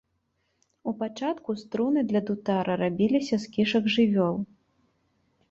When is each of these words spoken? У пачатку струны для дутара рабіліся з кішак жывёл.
У 0.91 0.93
пачатку 1.01 1.55
струны 1.63 2.03
для 2.13 2.21
дутара 2.31 2.79
рабіліся 2.83 3.35
з 3.45 3.53
кішак 3.59 3.85
жывёл. 3.99 4.35